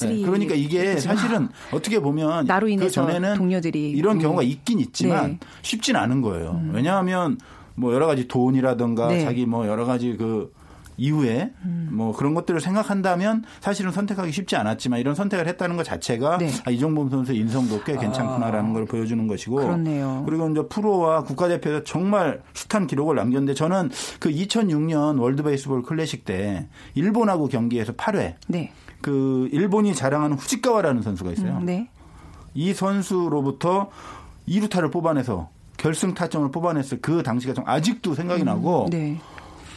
[0.00, 4.20] 네, 그러니까 이게 사실은 어떻게 보면 나로 그 인해서 전에는 동료들이 이런 음.
[4.20, 5.38] 경우가 있긴 있지만 네.
[5.62, 6.62] 쉽진 않은 거예요.
[6.72, 7.38] 왜냐하면
[7.74, 9.20] 뭐 여러 가지 돈이라든가 네.
[9.22, 10.52] 자기 뭐 여러 가지 그
[10.96, 11.88] 이후에 음.
[11.90, 16.50] 뭐 그런 것들을 생각한다면 사실은 선택하기 쉽지 않았지만 이런 선택을 했다는 것 자체가 네.
[16.64, 20.22] 아, 이종범 선수의 인성도 꽤 괜찮구나라는 걸 보여주는 것이고 그렇네요.
[20.26, 26.68] 그리고 이제 프로와 국가대표에서 정말 숱한 기록을 남겼는데 저는 그 2006년 월드 베이스볼 클래식 때
[26.94, 28.72] 일본하고 경기에서 8회 네.
[29.02, 31.58] 그 일본이 자랑하는 후지카와라는 선수가 있어요.
[31.58, 31.88] 음, 네.
[32.54, 33.90] 이 선수로부터
[34.48, 39.18] 2루타를 뽑아내서 결승 타점을 뽑아냈을 그 당시가 좀 아직도 생각이 나고 네.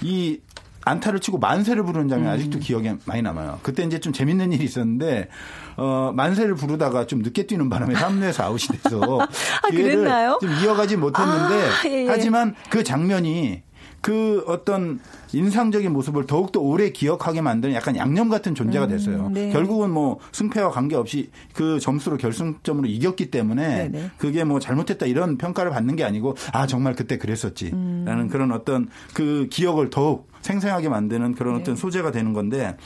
[0.01, 0.39] 이
[0.87, 3.59] 안타를 치고 만세를 부르는 장면이 아직도 기억에 많이 남아요.
[3.63, 5.29] 그때 이제 좀 재밌는 일이 있었는데
[5.77, 8.99] 어 만세를 부르다가 좀 늦게 뛰는 바람에 3루에서 아웃이 돼서
[9.71, 10.37] 기회를 그랬나요?
[10.39, 12.07] 좀 이어가지 못했는데 아, 예, 예.
[12.07, 13.63] 하지만 그 장면이
[14.05, 14.99] 그 어떤
[15.33, 19.31] 인상적인 모습을 더욱더 오래 기억하게 만드는 약간 양념 같은 존재가 됐어요.
[19.33, 19.49] 네.
[19.49, 24.11] 결국은 뭐 승패와 관계없이 그 점수로 결승점으로 이겼기 때문에 네네.
[24.19, 28.29] 그게 뭐 잘못했다 이런 평가를 받는 게 아니고 아 정말 그때 그랬었지라는 음.
[28.29, 31.61] 그런 어떤 그 기억을 더욱 생생하게 만드는 그런 네.
[31.61, 32.77] 어떤 소재가 되는 건데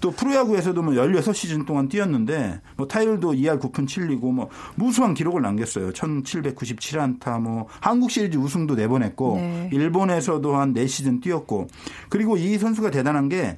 [0.00, 5.90] 또 프로야구에서도 뭐 16시즌 동안 뛰었는데 뭐 타율도 2할 9푼 7리고 뭐 무수한 기록을 남겼어요.
[5.90, 9.70] 1797안타 뭐 한국 시리즈 우승도 4번 했고 네.
[9.72, 11.68] 일본에서도 한 4시즌 뛰었고
[12.08, 13.56] 그리고 이 선수가 대단한 게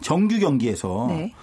[0.00, 1.34] 정규 경기에서 네.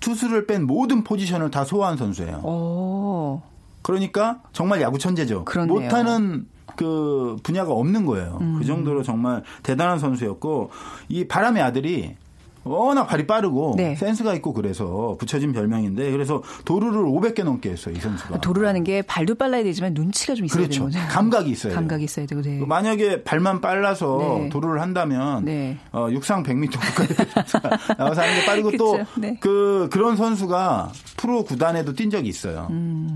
[0.00, 2.38] 투수를 뺀 모든 포지션을 다 소화한 선수예요.
[2.38, 3.42] 오.
[3.82, 5.44] 그러니까 정말 야구 천재죠.
[5.44, 5.80] 그렇네요.
[5.80, 8.38] 못하는 그 분야가 없는 거예요.
[8.40, 8.58] 음.
[8.58, 10.70] 그 정도로 정말 대단한 선수였고
[11.08, 12.16] 이 바람의 아들이
[12.64, 13.94] 워낙 발이 빠르고 네.
[13.94, 18.40] 센스가 있고 그래서 붙여진 별명인데 그래서 도루를 500개 넘게 했어요 이 선수가.
[18.40, 20.88] 도루라는 게 발도 빨라야 되지만 눈치가 좀 있어야 그렇죠.
[20.90, 21.14] 되는 거죠.
[21.14, 21.74] 감각이 있어요.
[21.74, 22.42] 감각이 있어야 되고.
[22.42, 22.58] 네.
[22.64, 24.48] 만약에 발만 빨라서 네.
[24.48, 25.78] 도루를 한다면 네.
[25.92, 29.06] 어, 육상 100m 국가대표 선수가 나와서 하는 게 빠르고 또 그쵸.
[29.16, 29.36] 네.
[29.40, 32.68] 그 그런 선수가 프로 구단에도 뛴 적이 있어요.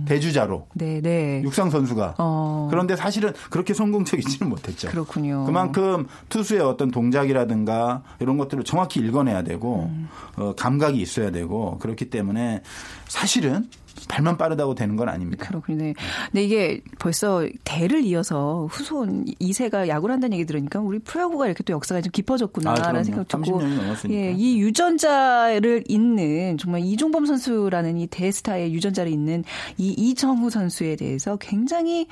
[0.07, 0.67] 대주자로.
[0.75, 1.43] 네, 네.
[1.43, 2.15] 육상 선수가.
[2.19, 2.69] 어.
[2.71, 4.89] 그런데 사실은 그렇게 성공적이지는 못했죠.
[4.89, 5.45] 그렇군요.
[5.45, 10.09] 그만큼 투수의 어떤 동작이라든가 이런 것들을 정확히 읽어내야 되고 음.
[10.37, 12.63] 어, 감각이 있어야 되고 그렇기 때문에
[13.07, 13.69] 사실은
[14.07, 15.47] 발만 빠르다고 되는 건 아닙니다.
[15.47, 15.79] 그렇군요.
[15.79, 15.95] 네.
[16.27, 21.73] 근데 이게 벌써 대를 이어서 후손 2세가 야구를 한다는 얘기 들으니까 우리 프로야구가 이렇게 또
[21.73, 23.05] 역사가 좀 아, 깊어졌구나라는 그럼요.
[23.05, 24.21] 생각 들고 30년이 넘었으니까.
[24.21, 29.45] 예, 이 유전자를 잇는 정말 이종범 선수라는 이 대스타의 유전자를 잇는
[29.79, 32.07] 이 이정후 선수에 대해서 굉장히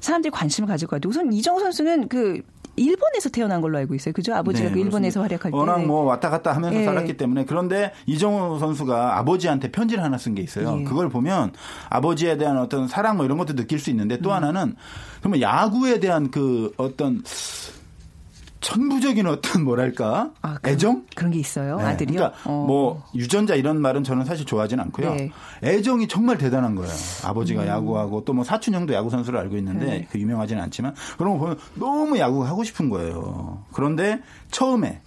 [0.00, 1.10] 사람들이 관심을 가질 것 같아요.
[1.10, 2.42] 우선 이정후 선수는 그
[2.78, 4.12] 일본에서 태어난 걸로 알고 있어요.
[4.12, 4.34] 그죠?
[4.34, 5.20] 아버지가 네, 그 일본에서.
[5.22, 5.56] 활약할 때.
[5.56, 6.84] 워낙 뭐 왔다 갔다 하면서 예.
[6.84, 10.78] 살았기 때문에 그런데 이정우 선수가 아버지한테 편지를 하나 쓴 게 있어요.
[10.80, 10.84] 예.
[10.84, 11.52] 그걸 보면
[11.90, 14.22] 아버지에 대한 어떤 사랑 뭐 이런 것도 느낄 수 있는데 음.
[14.22, 14.74] 또 하나는
[15.22, 17.22] 정말 야구에 대한 그 어떤
[18.72, 21.78] 천부적인 어떤 뭐랄까 아, 그런- 애정 그런 게 있어요.
[21.78, 21.84] 네.
[21.84, 22.16] 아들이요.
[22.18, 22.64] 그러니까 어.
[22.66, 25.14] 뭐 유전자 이런 말은 저는 사실 좋아하진 않고요.
[25.14, 25.30] 네.
[25.62, 26.92] 애정이 정말 대단한 거예요.
[27.24, 29.90] 아버지가 야구하고 또 뭐 사촌 형도 야구 선수를 알고 있는데 음.
[29.90, 30.08] 네.
[30.10, 33.64] 그 유명하지는 않지만 그런 거 보면 너무 야구가 하고 싶은 거예요.
[33.72, 35.00] 그런데 처음에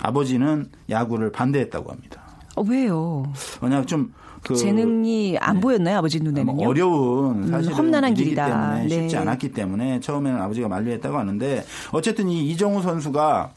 [0.00, 2.22] 아버지는 야구를 반대했다고 합니다.
[2.56, 3.22] 어, 왜요?
[3.60, 6.52] 왜냐 좀 그 재능이 안 보였나요, 아버지 눈에는요?
[6.56, 8.46] 뭐 어려운 음, 사실 험난한 일이기 길이다.
[8.48, 9.20] 때문에 쉽지 네.
[9.20, 13.52] 않았기 때문에 처음에는 아버지가 만류했다고 하는데 어쨌든 이 이정우 선수가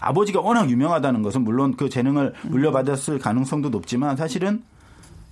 [0.00, 4.62] 아버지가 워낙 유명하다는 것은 물론 그 재능을 물려받았을 가능성도 높지만 사실은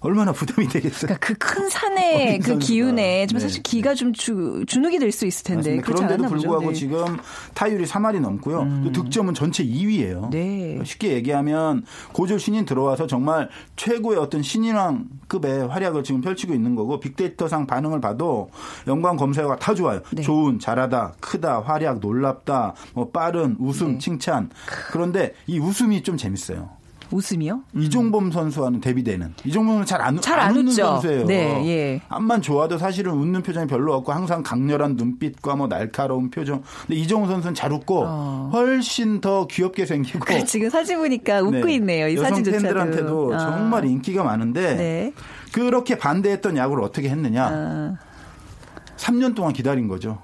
[0.00, 1.16] 얼마나 부담이 되겠어요.
[1.18, 2.58] 그러니까 그큰 산의 그.
[2.58, 3.42] 기운에 좀 네.
[3.42, 6.40] 사실 기가 좀 주, 주눅이 될 수 있을 텐데 그런데도 않았나 보죠.
[6.42, 6.74] 불구하고 네.
[6.74, 7.04] 지금
[7.54, 8.82] 타율이 3할이 넘고요.
[8.84, 10.30] 또 득점은 전체 2위예요.
[10.30, 10.78] 네.
[10.84, 17.66] 쉽게 얘기하면 고졸 신인 들어와서 정말 최고의 어떤 신인왕급의 활약을 지금 펼치고 있는 거고 빅데이터상
[17.66, 18.50] 반응을 봐도
[18.87, 20.00] 연관 검사가 다 좋아요.
[20.12, 20.22] 네.
[20.22, 23.98] 좋은, 잘하다, 크다, 활약, 놀랍다, 뭐 빠른, 웃음, 네.
[23.98, 24.50] 칭찬.
[24.92, 26.77] 그런데 이 웃음이 좀 재밌어요.
[27.10, 27.62] 웃음이요?
[27.74, 29.34] 이종범 선수와는 대비되는.
[29.44, 30.84] 이종범은 잘안 잘안 웃는 웃죠.
[30.84, 31.24] 선수예요.
[31.26, 32.00] 네, 예.
[32.08, 36.62] 앞만 좋아도 사실은 웃는 표정이 별로 없고 항상 강렬한 눈빛과 뭐 날카로운 표정.
[36.86, 38.50] 근데 이종우 선수는 잘 웃고 어.
[38.52, 40.20] 훨씬 더 귀엽게 생기고.
[40.20, 41.74] 그 지금 사진 보니까 웃고 네.
[41.74, 42.08] 있네요.
[42.08, 42.62] 이 여성 사진조차도.
[42.62, 43.38] 팬들한테도 아.
[43.38, 45.12] 정말 인기가 많은데 네.
[45.52, 47.46] 그렇게 반대했던 야구를 어떻게 했느냐?
[47.50, 47.96] 아.
[48.96, 50.18] 3년 동안 기다린 거죠.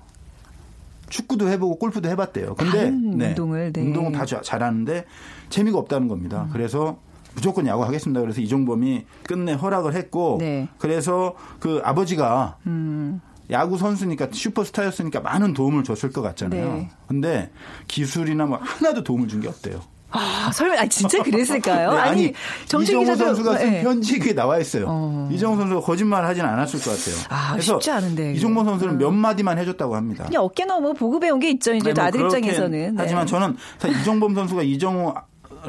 [1.09, 2.55] 축구도 해보고 골프도 해봤대요.
[2.57, 3.81] 근데 다른 운동을, 네.
[3.81, 3.87] 음.
[3.89, 5.05] 운동은 다 자- 잘하는데
[5.51, 6.49] 재미가 없다는 겁니다.
[6.53, 6.99] 그래서
[7.35, 8.21] 무조건 야구 하겠습니다.
[8.21, 10.69] 그래서 이종범이 끝내 허락을 했고 네.
[10.79, 13.21] 그래서 그 아버지가 음.
[13.51, 16.75] 야구 선수니까 슈퍼스타였으니까 많은 도움을 줬을 것 같잖아요.
[16.75, 16.91] 네.
[17.09, 17.51] 근데
[17.89, 19.81] 기술이나 뭐 하나도 도움을 준 게 없대요.
[20.17, 21.91] 아, 설마, 아, 진짜 그랬을까요?
[21.95, 22.33] 네, 아니,
[22.67, 23.83] 정치 이정우 기자도 선수가 쓴 네.
[23.83, 24.85] 편지에 나와 있어요.
[24.89, 25.29] 어.
[25.33, 27.17] 이정우 선수가 거짓말 하진 않았을 것 같아요.
[27.31, 28.33] 아, 그래서 쉽지 않은데.
[28.35, 30.25] 이종범 선수는 몇 마디만 해줬다고 합니다.
[30.27, 31.75] 그냥 어깨 너머 보고 배운 게 있죠.
[31.75, 32.71] 이제 네, 또뭐 아들 입장에서는.
[32.71, 32.93] 네.
[32.97, 33.57] 하지만 저는
[34.03, 35.15] 이종범 선수가 이정우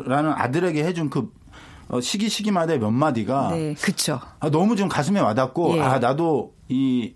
[0.06, 1.32] 라는 아들에게 해준 그
[1.88, 4.20] 어, 시기 시기마다 몇 마디가 네, 그쵸.
[4.40, 5.82] 아, 너무 좀 가슴에 와닿고 예.
[5.82, 7.14] 아 나도 이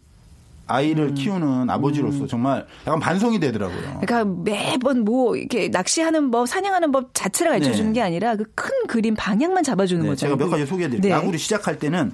[0.68, 1.14] 아이를 음.
[1.16, 4.00] 키우는 아버지로서 정말 약간 반성이 되더라고요.
[4.02, 8.00] 그러니까 매번 뭐 이렇게 낚시하는 법, 사냥하는 법 자체를 가르쳐 주는 네.
[8.00, 10.20] 게 아니라 그 큰 그림 방향만 잡아주는 네, 거죠.
[10.28, 11.12] 제가 몇 가지 소개해드릴게요.
[11.16, 11.20] 네.
[11.20, 12.12] 야구를 시작할 때는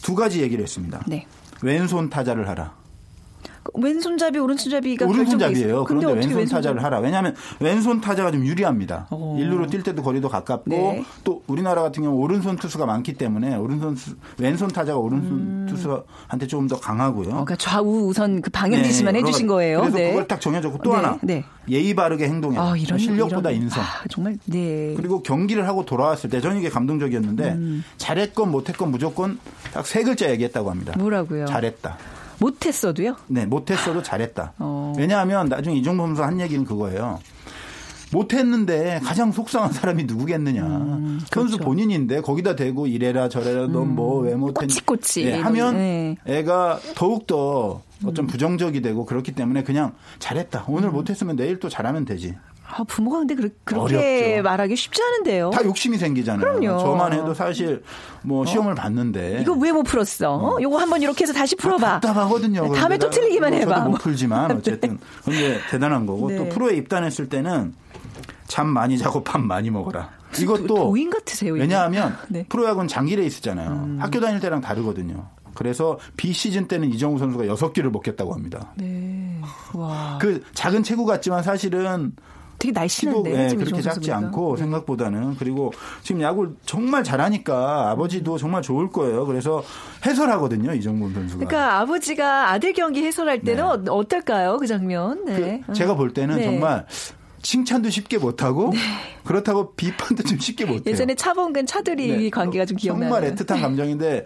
[0.00, 1.02] 두 가지 얘기를 했습니다.
[1.06, 1.26] 네.
[1.62, 2.74] 왼손 타자를 하라.
[3.74, 5.84] 왼손잡이, 오른손잡이가 오른손잡이에요.
[5.84, 7.00] 그런데 어떻게 왼손 타자를 하라.
[7.00, 9.06] 왜냐하면 왼손 타자가 좀 유리합니다.
[9.10, 9.36] 어.
[9.38, 11.04] 일루로 뛸 때도 거리도 가깝고 네.
[11.24, 16.66] 또 우리나라 같은 경우 오른손 투수가 많기 때문에 오른손 수- 왼손 타자가 오른손 투수한테 조금
[16.68, 17.26] 더 강하고요.
[17.28, 17.32] 음.
[17.32, 19.80] 어, 그러니까 좌우 우선 그 방향 지시만 네, 해주신 거예요.
[19.80, 20.08] 그래서 네.
[20.10, 21.44] 그걸 딱 정해줬고 또 네, 하나 네.
[21.68, 22.58] 예의 바르게 행동해.
[22.58, 23.82] 아, 이런 실력보다 이런- 인성.
[23.82, 24.94] 아, 정말 네.
[24.96, 27.84] 그리고 경기를 하고 돌아왔을 때 저는 이게 감동적이었는데 음.
[27.96, 29.38] 잘했건 못했건 무조건
[29.72, 30.92] 딱 세 글자 얘기했다고 합니다.
[30.98, 31.46] 뭐라고요?
[31.46, 31.96] 잘했다.
[32.38, 33.16] 못했어도요.
[33.28, 34.54] 네, 못했어도 잘했다.
[34.58, 34.92] 어.
[34.98, 37.20] 왜냐하면 나중에 이종범 선수 한 얘기는 그거예요.
[38.12, 40.62] 못했는데 가장 속상한 사람이 누구겠느냐.
[40.62, 41.56] 선수 그렇죠.
[41.56, 41.58] 음.
[41.64, 44.66] 본인인데 거기다 대고 이래라 저래라 넌뭐왜 못했냐.
[44.66, 45.24] 꼬치꼬치.
[45.26, 46.16] 예, 하면 네.
[46.24, 50.66] 애가 더욱더 어쩜 부정적이 되고 그렇기 때문에 그냥 잘했다.
[50.68, 52.36] 오늘 못했으면 내일 또 잘하면 되지.
[52.68, 54.42] 아, 부모가 근데 그, 그렇게 어렵죠.
[54.42, 55.50] 말하기 쉽지 않은데요.
[55.50, 56.40] 다 욕심이 생기잖아요.
[56.58, 56.78] 그럼요.
[56.80, 57.82] 저만 해도 사실
[58.22, 60.34] 뭐 시험을 봤는데 이거 왜 못 풀었어?
[60.34, 60.58] 어?
[60.60, 62.00] 요거 한번 이렇게 해서 다시 풀어봐.
[62.00, 62.68] 답답하거든요.
[62.72, 63.80] 네, 다음에 또 틀리기만 저도 해봐.
[63.88, 66.36] 못 풀지만 어쨌든 근데 대단한 거고 네.
[66.38, 67.74] 또 프로에 입단했을 때는
[68.46, 70.10] 잠 많이 자고 밥 많이 먹어라.
[70.38, 71.54] 이것도 도인 같으세요.
[71.56, 71.62] 이거.
[71.62, 72.40] 왜냐하면 네.
[72.40, 72.44] 음.
[72.48, 73.96] 프로야구는 장기 레이스잖아요.
[74.00, 75.28] 학교 다닐 때랑 다르거든요.
[75.54, 78.72] 그래서 비시즌 때는 이정우 선수가 여섯 개를 먹겠다고 합니다.
[78.76, 79.40] 네.
[79.72, 80.18] 와.
[80.20, 82.12] 그 작은 체구 같지만 사실은
[82.58, 83.44] 되게 날씬한데.
[83.44, 84.56] 예, 지금 그렇게 작지 않고.
[84.56, 89.26] 생각보다는 그리고 지금 야구를 정말 잘하니까 아버지도 정말 좋을 거예요.
[89.26, 89.62] 그래서
[90.04, 91.44] 해설하거든요 이정범 선수가.
[91.46, 93.90] 그러니까 아버지가 아들 경기 해설할 때는 네.
[93.90, 94.56] 어- 어떨까요?
[94.58, 95.24] 그 장면.
[95.24, 95.62] 네.
[95.66, 96.44] 그 제가 볼 때는 네.
[96.44, 96.86] 정말
[97.42, 98.72] 칭찬도 쉽게 못하고
[99.22, 100.82] 그렇다고 비판도 좀 쉽게 못해요.
[100.92, 102.30] 예전에 차범근 차들이 네.
[102.30, 103.10] 관계가 좀 기억나요.
[103.10, 104.24] 정말 애틋한 감정인데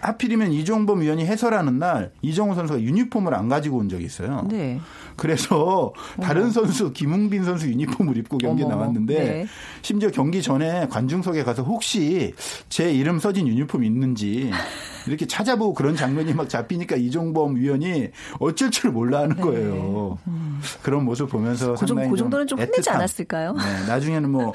[0.00, 4.46] 하필이면 이종범 위원이 해설하는 날 이정우 선수가 유니폼을 안 가지고 온 적이 있어요.
[4.48, 4.80] 네.
[5.16, 9.46] 그래서 다른 선수 김웅빈 선수 유니폼을 입고 경기에 어머, 나왔는데 네.
[9.82, 12.34] 심지어 경기 전에 관중석에 가서 혹시
[12.68, 14.50] 제 이름 써진 유니폼 있는지
[15.06, 20.18] 이렇게 찾아보고 그런 장면이 막 잡히니까 이종범 위원이 어쩔 줄 몰라 하는 거예요.
[20.82, 21.80] 그런 모습 보면서 네.
[21.80, 22.94] 그, 정, 그 정도는 좀 혼내지 애틋함.
[22.94, 23.52] 않았을까요?
[23.54, 24.52] 네, 나중에는 뭐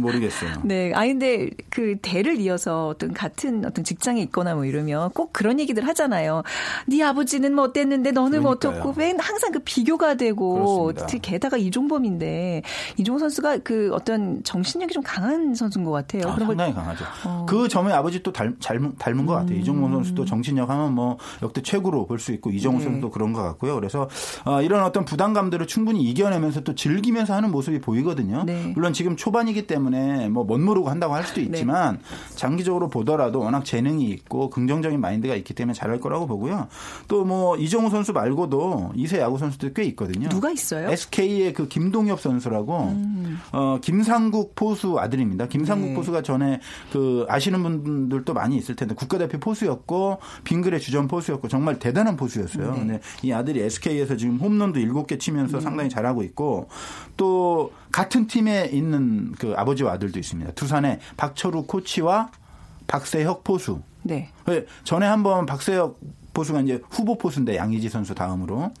[0.00, 0.62] 모르겠어요.
[0.64, 0.92] 네.
[0.94, 5.86] 아 근데 그 대를 이어서 어떤 같은 어떤 직장에 있거나 뭐 이러면 꼭 그런 얘기들
[5.86, 6.42] 하잖아요.
[6.86, 8.54] 네 아버지는 뭐 어땠는데 너는 뭐.
[8.54, 10.92] 어떻고 왜 항상 그 비교가 되고.
[10.94, 12.62] 특히 게다가 이종범인데
[12.96, 16.22] 이종범 선수가 그 어떤 정신력이 좀 강한 선수인 것 같아요.
[16.28, 17.04] 아, 그런 걸 상당히 강하죠.
[17.24, 17.46] 어.
[17.48, 19.58] 그 점에 아버지 또 닮, 닮은, 닮은 것 같아요.
[19.58, 22.78] 이종범 선수도 정신력 하면 뭐 역대 최고로 볼 수 있고 이정우 음.
[22.78, 22.84] 네.
[22.84, 23.74] 선수도 그런 것 같고요.
[23.74, 24.08] 그래서
[24.44, 28.44] 어, 이런 어떤 부담감들을 충분히 이겨내면서 또 즐기면서 하는 모습이 보이거든요.
[28.44, 28.72] 네.
[28.74, 31.98] 물론 지금 초반이기 때문에 뭐 못 모르고 한다고 할 수도 있지만
[32.36, 36.68] 장기적으로 보더라도 워낙 재능이 있고 긍정적인 마인드가 있기 때문에 잘할 거라고 보고요.
[37.08, 40.28] 또 뭐 이정우 선수 말고도 2세 야구 선수들 꽤 있거든요.
[40.28, 40.88] 누가 있어요?
[40.90, 42.94] SK의 그 김동엽 선수라고
[43.52, 45.48] 어 김상국 포수 아들입니다.
[45.48, 45.94] 김상국 네.
[45.94, 46.60] 포수가 전에
[46.92, 52.72] 그 아시는 분들도 많이 있을 텐데 국가대표 포수였 고 빙글의 주전 포수였고 정말 대단한 포수였어요.
[52.72, 52.78] 네.
[52.78, 56.68] 근데 이 아들이 SK에서 지금 홈런도 7개 치면서 상당히 잘하고 있고
[57.16, 60.52] 또 같은 팀에 있는 그 아버지와 아들도 있습니다.
[60.52, 62.30] 두산의 박철우 코치와
[62.86, 63.80] 박세혁 포수.
[64.02, 64.30] 네.
[64.46, 65.98] 네, 전에 한번 박세혁
[66.34, 68.72] 포수가 이제 후보 포수인데 양의지 선수 다음으로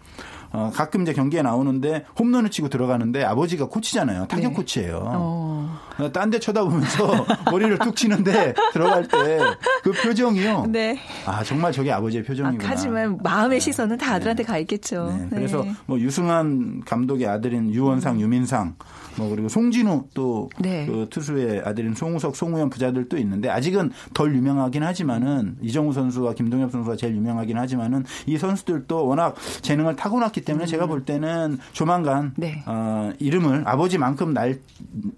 [0.54, 4.26] 어, 가끔 이제 경기에 나오는데 홈런을 치고 들어가는데 아버지가 코치잖아요.
[4.28, 4.54] 타격 네.
[4.54, 5.02] 코치예요.
[5.04, 5.80] 어.
[6.12, 9.40] 딴데 쳐다보면서 머리를 뚝 치는데 들어갈 때
[9.84, 10.66] 그 표정이요.
[10.68, 10.98] 네.
[11.26, 12.70] 아 정말 저게 아버지의 아, 표정이구나.
[12.70, 15.12] 하지만 마음의 시선은 다 아들한테 가 있겠죠.
[15.14, 15.36] 네, 네.
[15.36, 18.76] 그래서 뭐 유승한 감독의 아들인 유원상, 유민상,
[19.16, 20.86] 뭐 그리고 송진우 또 네.
[20.86, 26.96] 그 투수의 아들인 송우석, 송우현 부자들도 있는데 아직은 덜 유명하긴 하지만은 이정우 선수와 김동엽 선수가
[26.96, 32.62] 제일 유명하긴 하지만은 이 선수들도 워낙 재능을 타고났기 때문에 제가 볼 때는 조만간 네.
[32.66, 34.58] 어, 이름을 아버지만큼 날,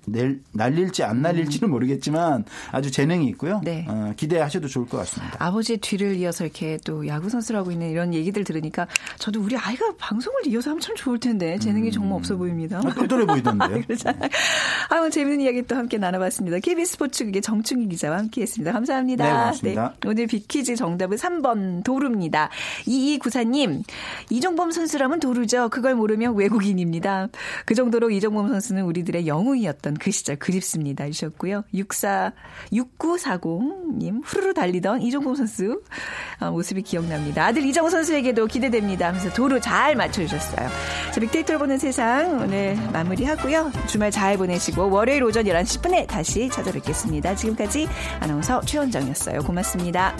[0.06, 3.61] 낼, 날릴지 안 날릴지는 모르겠지만 아주 재능이 있고요.
[3.64, 3.87] 네.
[3.88, 5.37] 어, 기대하셔도 좋을 것 같습니다.
[5.38, 8.87] 아버지의 뒤를 이어서 이렇게 또 야구 선수를 하고 있는 이런 얘기들 들으니까
[9.18, 12.78] 저도 우리 아이가 방송을 이어서 하면 참 좋을 텐데 재능이 정말 없어 보입니다.
[12.78, 13.82] 아, 똘똘해 보이던데요.
[13.87, 14.29] 그렇잖아요.
[14.90, 16.59] 아, 재밌는 이야기 또 함께 나눠봤습니다.
[16.59, 18.72] KBS 스포츠국의 정충희 기자와 함께했습니다.
[18.72, 19.25] 감사합니다.
[19.25, 19.94] 네, 고맙습니다.
[20.01, 22.51] 네, 오늘 빅퀴즈 정답은 3번 도루입니다.
[22.87, 23.83] 2294님,
[24.31, 25.68] 이종범 선수라면 도루죠.
[25.68, 27.29] 그걸 모르면 외국인입니다.
[27.64, 31.07] 그 정도로 이종범 선수는 우리들의 영웅이었던 그 시절 그립습니다.
[31.11, 31.64] 주셨고요.
[31.75, 32.33] 64,
[32.72, 35.83] 6940님, 후루루 달리던 이종범 선수
[36.38, 37.46] 아, 모습이 기억납니다.
[37.46, 40.68] 아들 이정우 선수에게도 기대됩니다 하면서 도루 잘 맞춰주셨어요.
[41.12, 43.72] 자, 빅데이터를 보는 세상 오늘 마무리하고요.
[43.86, 47.34] 주말 잘 보내시고 월요일 오전 11시 10분에 다시 찾아뵙겠습니다.
[47.34, 47.88] 지금까지
[48.20, 49.40] 아나운서 최원정이었어요.
[49.40, 50.16] 고맙습니다.